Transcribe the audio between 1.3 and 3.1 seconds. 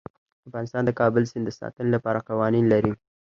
سیند د ساتنې لپاره قوانین لري.